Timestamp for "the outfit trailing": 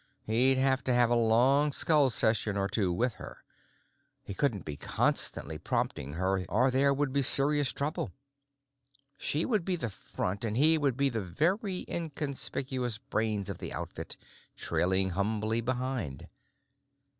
13.59-15.11